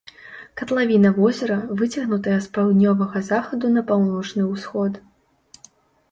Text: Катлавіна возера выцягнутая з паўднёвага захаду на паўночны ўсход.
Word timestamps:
Катлавіна 0.59 1.09
возера 1.17 1.57
выцягнутая 1.81 2.37
з 2.45 2.49
паўднёвага 2.55 3.21
захаду 3.27 3.65
на 3.75 3.83
паўночны 3.91 4.47
ўсход. 4.53 4.97